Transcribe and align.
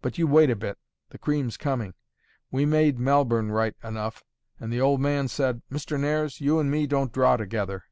But 0.00 0.18
you 0.18 0.26
wait 0.26 0.50
a 0.50 0.56
bit; 0.56 0.76
the 1.10 1.18
cream's 1.18 1.56
coming. 1.56 1.94
We 2.50 2.66
made 2.66 2.98
Melbourne 2.98 3.52
right 3.52 3.76
enough, 3.84 4.24
and 4.58 4.72
the 4.72 4.80
old 4.80 5.00
man 5.00 5.28
said: 5.28 5.62
'Mr. 5.70 6.00
Nares, 6.00 6.40
you 6.40 6.58
and 6.58 6.68
me 6.68 6.88
don't 6.88 7.12
draw 7.12 7.36
together. 7.36 7.84